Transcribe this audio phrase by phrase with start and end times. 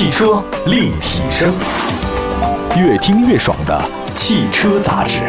[0.00, 1.52] 汽车立体声，
[2.74, 5.20] 越听越爽的汽车杂志。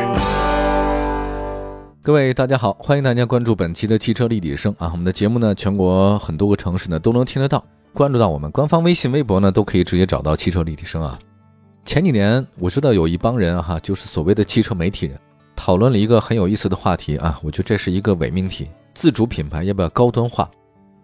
[2.01, 4.87] 各位大家好，欢迎大家关注本期的汽车立体声啊！
[4.93, 7.61] 我们的节目呢，全国很多个城市呢都能听得到，
[7.91, 11.19] 关注到我们官方微信、微博呢，都可以直接找到汽车立体声啊。
[11.83, 15.19] 前几年我知道有一帮人哈，就是所谓的汽车媒体人，
[15.53, 20.49] 讨论了一个很有意思的话题啊，我觉得这是一个伪命题：自主品牌要不要高端化？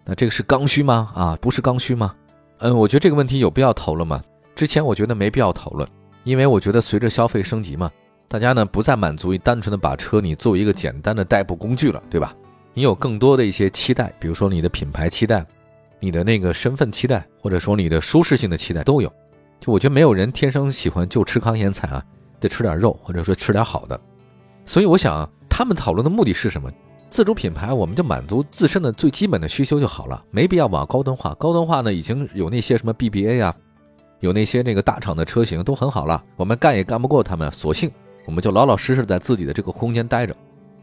[0.06, 1.10] 那这个是刚需吗？
[1.14, 2.14] 啊，不是刚需吗？
[2.58, 4.22] 嗯，我觉得这个问题有必要讨论吗？
[4.54, 5.88] 之前我觉得没必要讨论，
[6.24, 7.90] 因为我觉得随着消费升级嘛。
[8.26, 12.34] 大家呢不再满足于单纯的把车你作为一个简单的代步工具了，对吧？
[12.74, 15.46] 你有更多的一些期待，比如说你的品牌期待，
[15.98, 19.08] 你的那个身份期待，或者说你的舒适性的期待都有。
[19.60, 22.04] 就我觉得没有人天生喜欢就吃糠咽菜啊，
[22.38, 23.98] 得吃点肉，或者说吃点好的。
[24.66, 26.70] 所以我想他们讨论的目的是什么？
[27.10, 31.34] 自主品牌我们就满足自身的最基本的需求就好了，没必要往高端化。
[31.34, 33.54] 高端化呢已经有那些什么 BBA 啊，
[34.20, 37.90] 有那些那个大厂的车型都很好了，我们干也干不过他们，索性。
[38.26, 40.36] 我们就老老实实在自己的这个空间待着，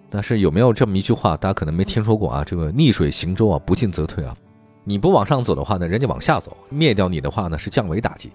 [0.10, 2.44] 但是有没有这么一句话，大家可能没听说过啊？
[2.44, 4.36] 这个逆水行舟啊，不进则退啊。
[4.84, 8.32] 你不往上走的话呢，人家往下走，灭掉你的话呢是降维打击。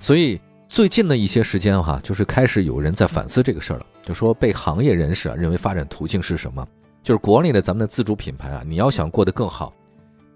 [0.00, 6.66] 所以最近的一些时间哈，就是开始有人在反思这个事儿了，就说被行业人士啊认为发展途径是什么？
[7.02, 9.72] 就是国内的咱们的自主品牌啊，你要想过得更好，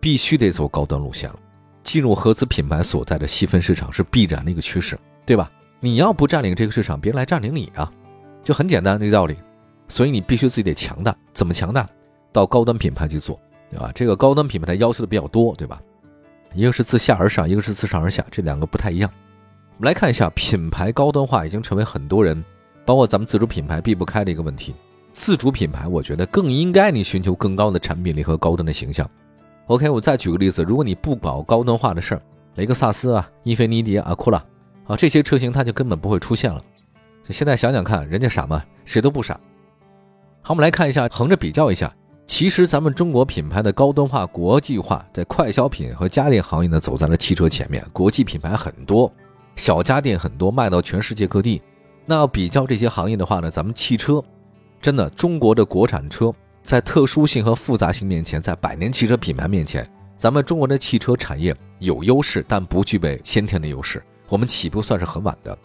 [0.01, 1.39] 必须得走高端路线了。
[1.83, 5.51] 进入合资品牌所在的细分市场是必然的一个趋势，对吧？
[5.81, 7.93] 你要不占领这个市场，别人来占领你啊！
[8.43, 9.37] 就很简单这个道理，
[9.89, 11.15] 所以你必须自己得强大。
[11.35, 11.87] 怎么强大？
[12.33, 13.39] 到高端品牌去做，
[13.71, 13.93] 对吧？
[13.95, 15.79] 这个高端品牌它要求的比较多，对吧？
[16.55, 19.11] 一个是自下而上，一个是自上而下，这两个不太一样。
[19.77, 22.43] 我们来看一下，品牌高端化已经成为很多人，
[22.87, 24.75] 包括咱们自主品牌避不开的一个问题。
[25.15, 29.09] 自主品牌，我觉得更应该你寻求更高的产品力和高端的形象。
[29.69, 32.23] OK，我再举个例子，如果你不搞高端化的事儿，
[32.57, 34.45] 雷克萨斯啊、英菲尼迪啊、酷拉
[34.89, 36.61] 啊这些车型，它就根本不会出现了。
[37.31, 38.63] 现在想想看，人家傻吗？
[38.85, 39.39] 谁都不傻。
[40.43, 41.95] 好，我们来看一下，横着比较一下。
[42.27, 47.85] 其实咱们中国品牌的高端化、国际化，在快消品和家电行业呢，走在了汽车前面。
[47.93, 49.11] 国际品牌很多，
[49.55, 51.63] 小家电很多，卖到全世界各地。
[52.05, 54.23] 那要比较这些行业的话呢，咱们汽车
[54.85, 56.31] 真的，中国的国产车
[56.63, 64.03] 在特殊性和复杂性面前，在百年汽车品牌面前，咱们中国的汽车产业有优势，但不具备先天的优势。
[64.29, 65.57] 我们起步算是很晚的。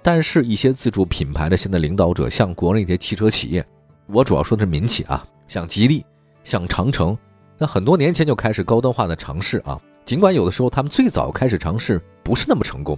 [0.00, 3.66] 但是，一些自主品牌的现在领导者，像国内一些汽车企业，
[4.06, 6.06] 我主要说的是民企啊，像吉利、
[6.44, 7.18] 像长城，
[7.58, 9.76] 那很多年前就开始高端化的尝试啊。
[10.04, 12.96] 尽管有的时候他们最早开始尝试不是那么成功，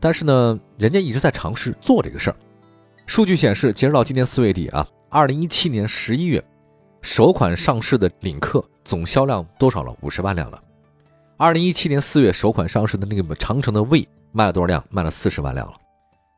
[0.00, 2.36] 但是呢，人家一直在尝试做这个事儿。
[3.06, 6.40] 数据显示，截止到今年四月底啊，二零一七年十一月，
[7.02, 9.92] 首款上市的领克总销量多少了？
[10.02, 10.62] 五十万辆了。
[11.36, 14.84] 二零一七年四月首款上市的那个长城的魏卖了多少辆？
[14.88, 15.74] 卖了四十万辆了。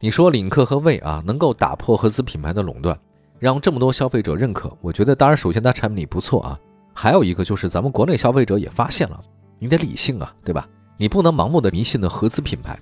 [0.01, 2.99] 你说领克和魏啊，能够打破合资品牌的垄断，
[3.39, 6.59] 让这么多消费者认可，我觉得当然首先它产品不错啊，
[6.95, 9.23] 还有一个就是咱们国内消费者也发现了，
[9.59, 10.67] 你得理性啊，对吧？
[10.97, 12.81] 你不能盲目的迷信的合资品牌。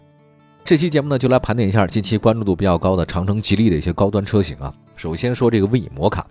[0.62, 4.72] 这期节目呢，就来盘点一下近期关注度比较高的长城、吉利的一些高端车型啊。
[5.00, 6.26] 首先说这个魏摩卡，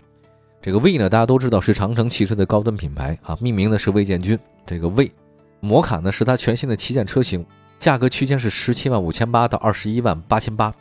[0.62, 4.38] 这个魏呢，大家都知道是长城汽车的高端品牌啊，命名的是魏建军。
[4.64, 5.10] 这个魏
[5.58, 7.44] 摩卡呢，是它全新的旗舰车型。
[7.80, 10.72] 价格区间是十七万五千八到二十一万八千八。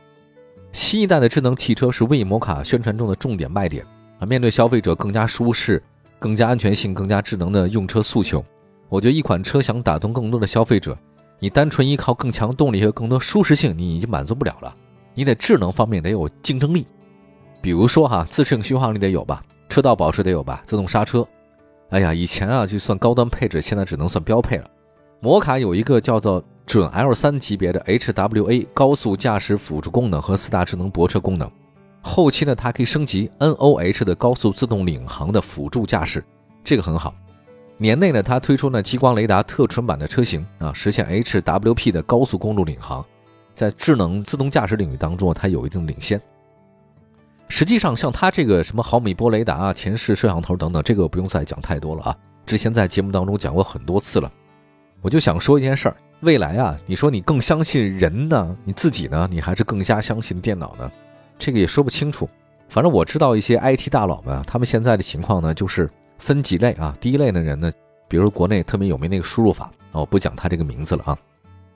[0.71, 3.83] 新一代的智能汽车是魏摩卡宣传中的重点卖点
[4.19, 4.23] 啊！
[4.23, 5.81] 面对消费者更加舒适、
[6.19, 8.45] 更加安全性、更加智能的用车诉求，
[8.87, 10.95] 我觉得一款车想打动更多的消费者，
[11.39, 14.75] 你单纯依靠更强动力和更多舒适性，你已经满足不了了。
[15.15, 16.85] 你得智能方面得有竞争力，
[17.61, 21.27] 比如说哈，自适应巡航你得有吧，车道保持得有吧，自动刹车。
[21.89, 24.65] 哎呀，以前啊就算高端配置，现在只能算标配了。
[25.19, 26.43] 摩卡有一个叫做。
[26.69, 31.49] 准 L 三级别的 HWA 高速驾驶辅助功能和四大智能泊车功能，
[31.99, 36.23] 后期呢它可以升级 NOH 的高速自动领航的辅助驾驶，
[36.63, 37.11] 这个很好。
[37.79, 43.03] 年内呢它推出了激光雷达特纯版的车型啊，实现 HWP 的高速公路领航，
[43.55, 46.21] 在智能自动驾驶领域当中它有一定领先。
[47.49, 52.15] 实际上像它这个什么毫米波雷达啊、前视摄像头等等，这个不用再讲太多了啊，
[52.45, 54.31] 之前在节目当中讲过很多次了。
[55.01, 55.95] 我就想说一件事儿。
[56.21, 58.57] 未来啊，你说你更相信人呢？
[58.65, 59.27] 你自己呢？
[59.31, 60.91] 你还是更加相信电脑呢？
[61.37, 62.29] 这个也说不清楚。
[62.67, 66.93] 反正我知道一些 IT 大佬们，他们现在的情况呢，就是分几类啊。
[66.99, 67.71] 第一类的人呢，
[68.09, 71.17] 比如国内特别有名那个输入法，我不讲他这个名字了啊。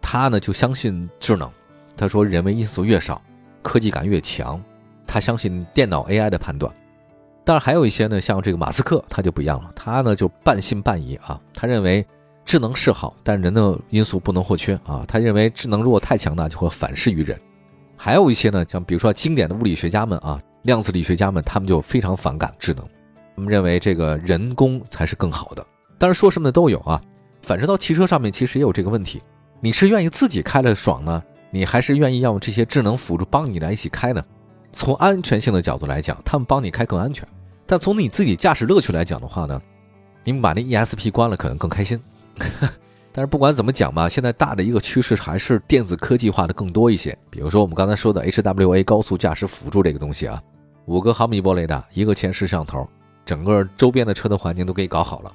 [0.01, 1.49] 他呢就相信智能，
[1.95, 3.21] 他说人为因素越少，
[3.61, 4.61] 科技感越强。
[5.13, 6.74] 他相信电脑 AI 的判断。
[7.44, 11.39] 但是还有一些呢，像这个马斯克，他就不一样了，他呢就半信半疑啊。
[11.54, 12.06] 他认为。
[12.45, 15.06] 智能是好，但人的因素不能或缺啊。
[15.07, 17.39] 他认为智能如果太强大，就会反噬于人。
[17.95, 22.86] 还有一些呢，像比如说经典的物理学家们啊，量子力学家们，他们就非常反感智能，
[23.38, 25.66] 他们认为这个人工才是更好的。
[25.98, 27.01] 当然说什么的都有啊。
[27.42, 29.21] 反射到汽车上面，其实也有这个问题。
[29.62, 34.21] 你是愿意自己开的爽呢，你还是愿意要这些智能辅助帮你来一起开呢？
[34.73, 37.25] 从安全性的角度来讲，他们帮你开更安全；
[37.65, 39.61] 但从你自己驾驶乐趣来讲的话呢，
[40.23, 42.01] 你们把那 ESP 关了可能更开心。
[43.15, 47.15] 但是不管怎么讲吧，现在大的一个趋势还是电子科技化的更多一些。
[47.29, 50.41] 比如说我们刚才说的 HWA 高速驾驶辅助这个东西啊，
[50.85, 52.89] 五个毫米波雷达，一个前摄像头，
[53.23, 55.31] 整个周边的车的环境都给你搞好了，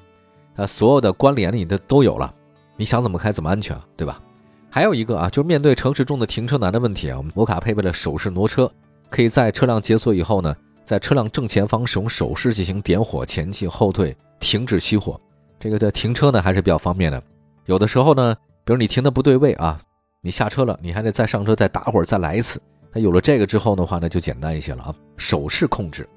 [0.56, 2.35] 那所有的关联你的都有了，
[2.76, 4.20] 你想怎么开怎么安全，对吧？
[4.69, 8.69] 还有一个啊，就是面对城市中的停车难的问题啊，我们摩卡配备了手势挪车，
[9.11, 15.21] 可以在车辆解锁以后呢，在车辆正前方使用手势进行点火、前进、后退、停止熄火。
[15.59, 17.23] 这个在停车呢还是比较方便的，
[17.67, 18.35] 有的时候呢，
[18.65, 19.81] 比如你停的不对位啊，
[20.21, 22.61] 你下车了，你还得再上车再打会儿再来一次。
[22.93, 24.95] 那有了这个之后的话呢，就简单一些了啊。
[25.17, 26.09] 手势控制，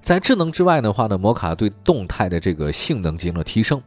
[0.00, 3.82] 在智能之外的话呢，摩卡对动态的这个性能进行了提升。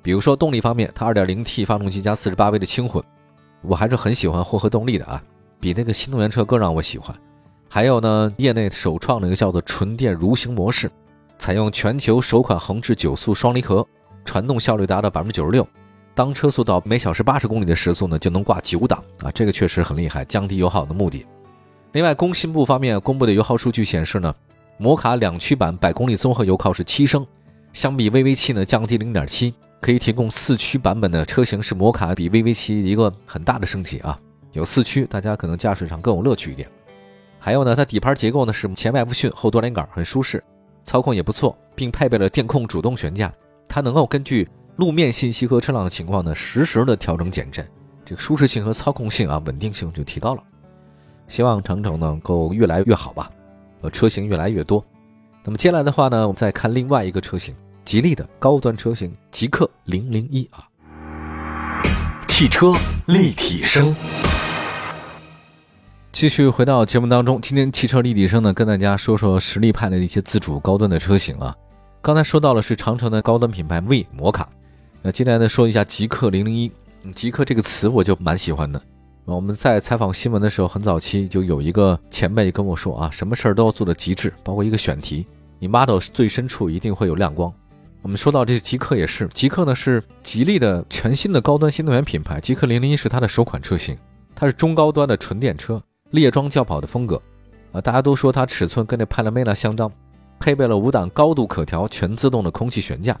[0.00, 3.02] 比如说动力方面，它 2.0T 发动机加 48V 的轻混，
[3.62, 5.22] 我还是很喜欢混合动力的啊，
[5.58, 7.14] 比那个新能源车更让我喜欢。
[7.74, 10.90] 还有呢，业内首创的一个叫做纯电蠕行模式，
[11.38, 13.86] 采用全球首款横置九速双离合。
[14.26, 15.66] 传动效率达到百分之九十六，
[16.14, 21.24] 当车速到每小时八十公里的时速呢，就能挂九档啊，这个确实很厉害，降低油耗的目的。
[21.92, 24.34] 另外，工信部方面公布的油耗数据显示呢，
[24.76, 27.26] 摩卡两驱版百公里综合油耗是七升，
[27.72, 34.20] 相比 VV 七呢降低零点七，可以提供四驱版本的车型是摩卡比 VV 七一个很大的升级啊，
[34.52, 36.68] 有四驱，大家可能驾驶上更有乐趣一点。
[37.44, 40.40] 还有呢，它底盘结构呢是前麦弗逊后多连杆，很舒适，
[40.84, 43.34] 操控也不错，并配备了电控主动悬架。
[43.68, 47.68] 它能够根据路面信息和车辆的情况呢，实时的调整减震，
[48.04, 50.42] 这个舒适性和操控性啊，稳定性就提高了。
[51.26, 53.28] 希望长城能够越来越好吧，
[53.80, 54.84] 呃，车型越来越多。
[55.42, 57.52] 那么接下来的话呢，我们再看另外一个车型，
[57.84, 60.68] 吉利的高端车型极氪零零一啊。
[62.28, 62.72] 汽车
[63.06, 63.92] 立体声，
[66.22, 71.52] 继续回到节目当中，今天汽车立体声呢，跟大家说说实力派的一些自主高端的车型啊。
[72.00, 74.48] 刚才说到了是长城的高端品牌 V 摩卡，
[75.02, 76.70] 那接下来呢说一下极氪零零一。
[77.12, 78.80] 极氪这个词我就蛮喜欢的。
[79.24, 85.26] 我们在采访新闻的时候，很早期就有一个前辈跟我说啊，什么事儿都要做的极致，包括一个选题，
[85.58, 87.52] 你 model 最深处一定会有亮光。
[88.00, 93.98] 我们说到这极氪也是，极氪呢是吉利的全新的高端新能源品牌，极氪零零一是它的首款车型，
[94.36, 95.82] 它是中高端的纯电车，
[96.12, 97.20] 列装轿跑的风格
[97.72, 99.90] 啊，大家都说它尺寸跟这派拉梅拉相当。
[100.38, 103.16] 配备了五档高度可调全自动的空气悬架，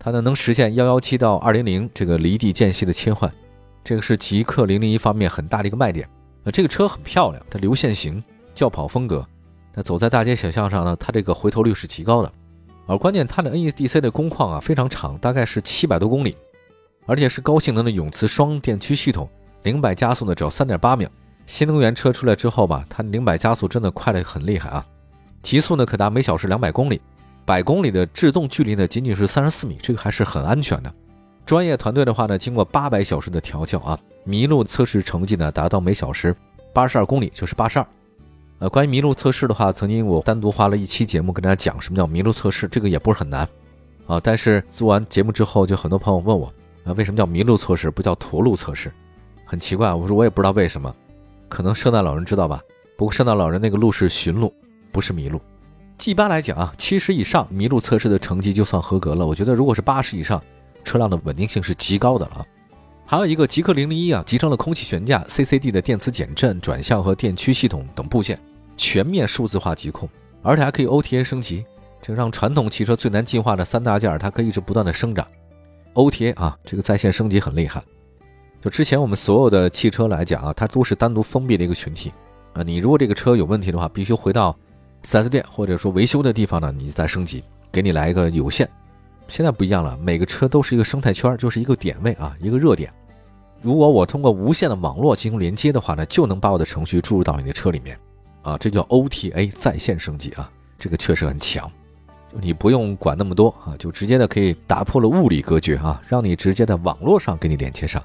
[0.00, 3.32] 它呢能实现幺幺七到二零零这个离地间隙的切换，
[3.84, 6.08] 这个是极氪零零一方面很大的一个卖点。
[6.42, 8.20] 那这个车很漂亮，它流线型
[8.52, 9.24] 轿跑风格，
[9.74, 12.32] 那走在大街小巷上呢，它这个回头率是极高的。
[12.86, 16.36] 而关键它的 NEDC 的工况啊非常长，大概是七百多公里，
[17.06, 19.28] 而且是高性能的永磁双电驱系统，
[19.62, 21.08] 零百加速呢只要三点八秒。
[21.50, 24.86] 新能源车出来之后吧，它零百加速真的快得很厉害啊。
[25.42, 27.00] 极速呢可达每小时两百公里，
[27.44, 30.94] 百公里的制动距离呢仅仅是三十四米，这个还是很安全的。
[31.44, 33.98] 专业团队的话呢，经过八百小时的调教啊，
[34.28, 36.32] 麋鹿测试成绩呢达到每小时
[36.72, 37.86] 八十二公里，就是八十二。
[38.60, 43.48] 呃，关于麋鹿测试的话，曾经我单独花了一期节目跟大家讲什么叫麋鹿测试，这个也不是很难
[44.06, 44.20] 啊。
[44.22, 46.46] 但是做完节目之后，就很多朋友问我
[46.84, 48.92] 啊，为什么叫麋鹿测试不叫驼鹿测试？
[49.44, 50.94] 很奇怪，我说我也不知道为什么，
[51.50, 52.62] 可能圣诞老人知道吧？
[52.96, 54.50] 不过圣诞老人那个鹿是驯鹿。
[54.92, 55.40] 不是麋鹿，
[56.04, 59.24] 一般来讲啊，七十以上麋鹿测试的成绩就算合格了。
[59.24, 60.42] 我觉得如果是八十以上，
[60.82, 62.44] 车辆的稳定性是极高的了。
[63.06, 68.36] 还有一个极氪零零一啊，集成了空气悬架、CCD 的电磁减震、转向和电驱系统等部件，
[68.76, 70.08] 全面数字化疾控，
[70.42, 71.64] 而且还可以 OTA 升级，
[72.02, 75.24] 这个让传统汽车最难进化的三大件它可以一直不断的生长。
[75.94, 77.80] OTA 啊，这个在线升级很厉害。
[78.60, 82.12] 就之前我们所有的汽车来讲啊，它都是单独封闭的一个群体
[82.52, 84.56] 啊，你如果这个车有问题的话，必须回到。
[85.02, 88.68] 4S 店或者说维修的地方呢，你再升级，给你来一个有线。
[89.28, 92.92] 现在不一样了，每个车都是一个生态圈，就是一个点位啊，一个热点。
[93.62, 97.98] 如果我通过无线的网络进行连接的话呢，就能把我的程序注入到你的车里面
[98.42, 101.66] 啊，这叫 OTA 在线升级啊，这个确实很强。
[102.38, 108.04] 你不用管那么多啊，就直接的可以打破了物理隔绝啊，让你直接在网络上给你连接上。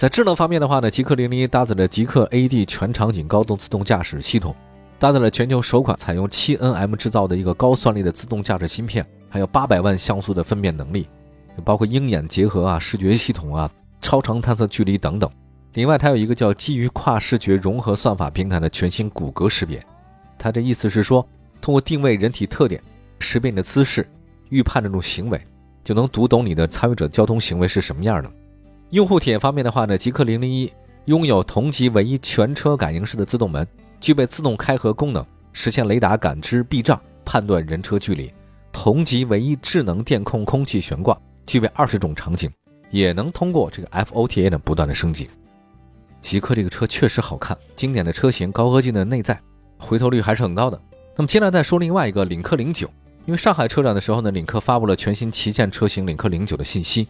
[0.00, 4.56] 在智能方面的话呢，极氪零零一搭载了极氪 AD 全场景高度自动驾驶系统。
[4.98, 11.06] 搭载了全球首款采用 7nm 制造的一个高算力的自动驾驶芯片，还有800万像素的分辨能力，
[11.66, 15.30] 包括鹰眼结合啊、视觉系统啊、超长探测距离等等。
[15.74, 19.84] 另外，它有一个叫基于跨视觉融合算法平台的全新骨骼识别。
[20.38, 21.28] 它的意思是说，
[21.60, 22.82] 通过定位人体特点，
[23.18, 24.08] 识别你的姿势，
[24.48, 25.38] 预判这种行为，
[25.84, 28.32] 就能读懂你的参与者交通行为是什么样的。
[28.90, 30.70] 用户体验方面的话呢，极客零零一
[31.04, 33.66] 拥有同级唯一全车感应式的自动门，
[34.00, 38.32] 具备自动开合功能，实现雷达感知避障、判断人车距离。
[38.72, 41.16] 同级唯一智能电控空气悬挂，
[41.46, 42.50] 具备二十种场景，
[42.90, 45.30] 也能通过这个 FOTA 呢不断的升级。
[46.20, 49.40] 极客这个车确实好看，经典的车型，高科技的内在，
[49.78, 50.80] 回头率还是很高的。
[51.16, 52.88] 那么接下来再说另外一个领克零九，
[53.24, 57.06] 因为上海车展的时候呢，领克发布了全新旗舰车型领克零九的信息，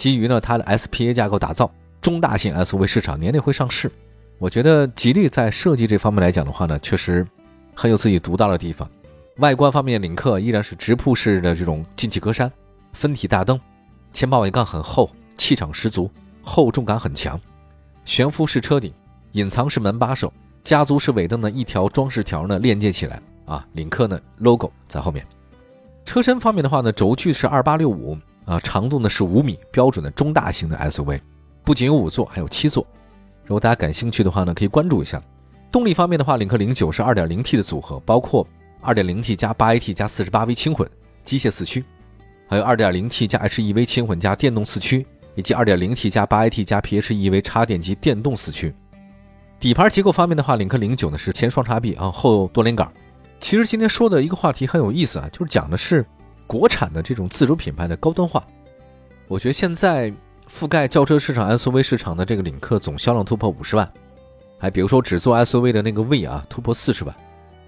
[0.00, 3.92] 基于呢它的 SPA 架构打造，中大型 SUV 市场年内会上市。
[4.38, 7.26] 我觉得吉利在设计这方面来讲的话呢，确实
[7.74, 8.88] 很有自己独到的地方。
[9.36, 12.50] 外观方面，领克依然是直瀑式的这种进气格栅，
[12.94, 13.60] 分体大灯，
[14.10, 17.38] 前保险杠很厚，气场十足，厚重感很强。
[18.06, 18.90] 悬浮式车顶，
[19.32, 20.32] 隐藏式门把手，
[20.64, 25.22] 家族式尾灯的一条装饰条呢链接起来啊，领克呢 logo 在后面。
[26.06, 28.16] 车身方面的话呢，轴距是二八六五
[28.50, 31.20] 啊，长度呢是五米，标准的中大型的 SUV。
[31.64, 32.86] 不仅有五座，还有七座。
[33.44, 35.22] 如果大家感兴趣的话呢，可以关注一下。
[35.70, 38.46] 动力方面的话，领克零九是二点零 T 的组合，包括
[38.80, 40.90] 二点零 T 加八 AT 加四十八 V 轻混
[41.24, 41.84] 机械四驱，
[42.48, 45.06] 还有二点零 T 加 HEV 轻混加电动四驱。
[45.36, 48.74] 以及 2.0T 加 8AT 加 PHEV 插电机电动四驱。
[49.60, 52.92] 底盘结构方面的话，领克零九呢是前双叉臂啊，后多连杆。
[53.38, 56.04] 其实今天说的一个话题很有意思啊，就是讲的是
[56.50, 58.44] 国产的这种自主品牌的高端化。
[59.28, 60.12] 我觉得现在
[60.48, 63.88] 覆盖轿车市场、SUV 市场的这个领克总销量突破五十万，
[64.58, 67.14] 还比如说只做 SUV 的那个 V 啊，突破四十万。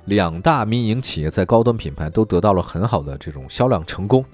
[0.07, 4.25] 两大民营企业在高端品牌都得到了很好的这种销量成功。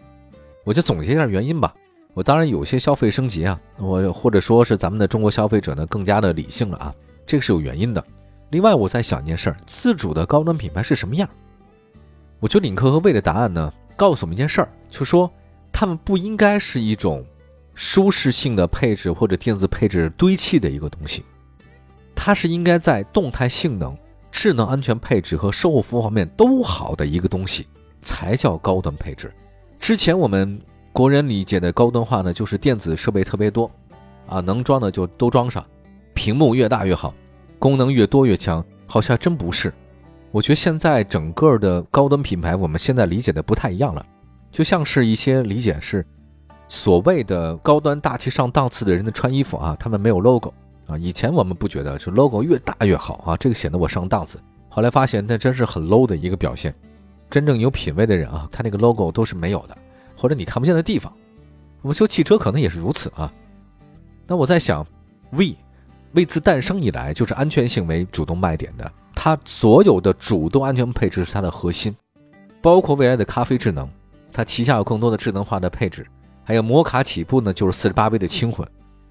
[0.64, 1.74] 我就总结一下原因吧。
[2.14, 6.94] 我当然有些消费升级啊，我或者说是咱们的中国消费者呢更加的理性了啊，
[7.26, 8.02] 这个是有原因的。
[8.48, 11.28] 另外，我在想一件事儿：自主的高端品牌是什么样？
[12.40, 15.30] 我觉得领克和魏的答案呢，告诉我们一件事儿，就说
[15.72, 17.22] 他们不应该是一种
[17.74, 21.24] 舒适性的配置或者电子配置堆砌的一个东西，
[22.14, 23.94] 它是应该在动态性能、
[24.30, 27.66] 智能安全配置和售后服务方面都好的一个东西，
[28.00, 29.30] 才叫高端配置。
[29.78, 30.58] 之前我们。
[30.90, 33.70] 国人理解的高端化呢，就是电子设备特别多，
[34.26, 35.64] 啊，能装的就都装上，
[36.12, 37.14] 屏幕越大越好，
[37.56, 39.72] 功能越多越强，好像真不是。
[40.30, 44.04] 我觉得现在整个的高端品牌，我们现在理解的不太一样了，
[44.50, 46.04] 就像是一些理解是
[46.68, 50.52] 所谓的高端大气上档次的人的穿衣服啊，他们没有 logo
[50.86, 50.98] 啊。
[50.98, 54.38] 以前我们不觉得是 logo 越大越好啊，这个显得我上档次。
[54.68, 56.74] 后来发现那真是很 low 的一个表现。
[57.30, 59.76] 真正有品位的人啊，他那个 logo 都是没有的。
[60.16, 61.12] 或者你看不见的地方，
[61.80, 63.32] 我们修汽车可能也是如此啊。
[64.26, 64.86] 那我在想
[65.30, 68.92] ，V，V 自诞生以来就是安全性为主动卖点的，
[69.28, 71.94] 它所有的主动安全配置是它的核心，
[72.62, 73.86] 包括未来的咖啡智能，
[74.32, 76.06] 它旗下有更多的智能化的配置，
[76.44, 78.66] 还有摩卡起步呢就是四十八 V 的轻混，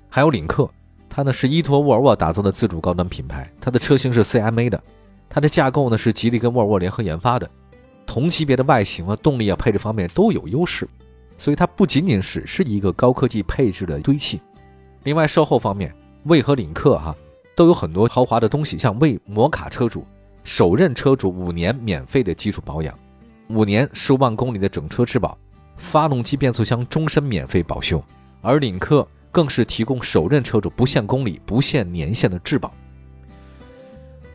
[0.10, 0.68] 还有领克，
[1.08, 4.82] 它呢是依托沃尔沃打造的自主高端品牌，它的车型是 CMA 的，
[5.30, 7.48] 它的架构呢是吉利跟沃尔沃联合研发的。
[8.08, 10.90] 同级别的外形啊、动力啊、配置方面都有优势，
[11.38, 14.42] 所以它不仅仅是是一个高科技配置的堆砌。
[15.04, 15.94] 另外，售后方面，
[16.24, 17.16] 魏和领克哈
[17.58, 20.06] 都有很多豪华的东西，像魏摩卡车主
[20.44, 22.96] 首任车主五年免费的基础保养，
[23.50, 25.36] 五年十五万公里的整车质保，
[25.76, 28.00] 发动机、变速箱终身免费保修，
[28.44, 32.72] 而领克更是提供首任车主不限公里、不限年限的质保。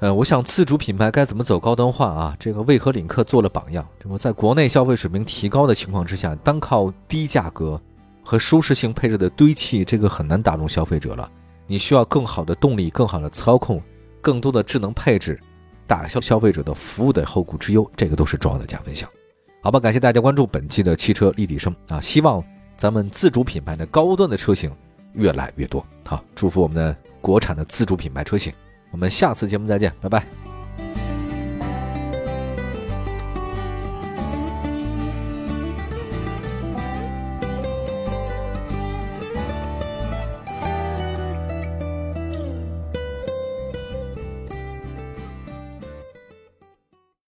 [0.01, 2.37] 呃，我想自主品牌该怎么走高端化啊？
[2.41, 3.87] 这个为何领克做了榜样？
[4.01, 7.81] 这么在国内消费水平提高的情况之下，单靠低价格
[8.25, 11.31] 和舒适性配置的堆砌，这个很难打动消费者了。
[11.73, 13.83] 你需要更好的动力、更好的操控、
[14.21, 15.41] 更多的智能配置，
[15.87, 19.09] 打消消费者的服务的后顾之忧，这个都是重要的加分项。
[19.63, 21.99] 好吧，感谢大家关注本期的汽车立体声啊！
[21.99, 22.45] 希望
[22.77, 24.71] 咱们自主品牌的高端的车型
[25.15, 25.83] 越来越多。
[26.05, 28.53] 好，祝福我们的国产的自主品牌车型。
[28.91, 30.42] 我们下次节目再见，拜拜。